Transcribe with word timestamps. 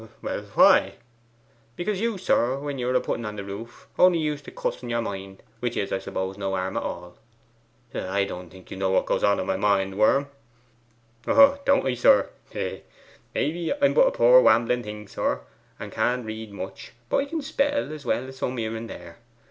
'Well 0.23 0.41
why?' 0.55 0.95
'Because 1.75 2.01
you, 2.01 2.17
sir, 2.17 2.57
when 2.57 2.79
ye 2.79 2.85
were 2.85 2.95
a 2.95 2.99
putting 2.99 3.23
on 3.23 3.35
the 3.35 3.43
roof, 3.43 3.87
only 3.99 4.17
used 4.17 4.43
to 4.45 4.49
cuss 4.51 4.81
in 4.81 4.89
your 4.89 4.99
mind, 5.03 5.43
which 5.59 5.77
is, 5.77 5.91
I 5.91 5.99
suppose, 5.99 6.39
no 6.39 6.55
harm 6.55 6.75
at 6.75 6.81
all.' 6.81 7.19
'I 7.93 8.23
don't 8.23 8.49
think 8.49 8.71
you 8.71 8.77
know 8.77 8.89
what 8.89 9.05
goes 9.05 9.23
on 9.23 9.39
in 9.39 9.45
my 9.45 9.57
mind, 9.57 9.99
Worm.' 9.99 10.25
'Oh, 11.27 11.59
doan't 11.67 11.85
I, 11.85 11.93
sir 11.93 12.31
hee, 12.51 12.57
hee! 12.79 12.83
Maybe 13.35 13.73
I'm 13.79 13.93
but 13.93 14.07
a 14.07 14.11
poor 14.11 14.41
wambling 14.41 14.81
thing, 14.81 15.07
sir, 15.07 15.41
and 15.79 15.91
can't 15.91 16.25
read 16.25 16.51
much; 16.51 16.93
but 17.07 17.17
I 17.17 17.25
can 17.25 17.43
spell 17.43 17.93
as 17.93 18.03
well 18.03 18.27
as 18.27 18.37
some 18.39 18.57
here 18.57 18.75
and 18.75 18.89
there. 18.89 19.19